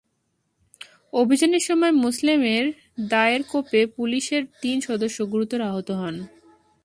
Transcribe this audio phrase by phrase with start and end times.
[1.13, 2.65] অভিযানের সময় মোসলেমের
[3.09, 6.15] দায়ের কোপে পুলিশের তিন সদস্য গুরুতর আহত হন।